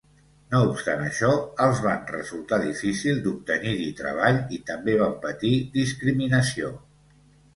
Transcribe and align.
No 0.51 0.59
obstant 0.67 1.01
això, 1.07 1.27
els 1.65 1.81
van 1.87 1.99
resultar 2.13 2.57
difícil 2.63 3.21
d'obtenir-hi 3.27 3.91
treball 4.01 4.41
i 4.57 4.61
també 4.71 4.95
van 5.03 5.13
patir 5.27 5.53
discriminació. 5.79 6.73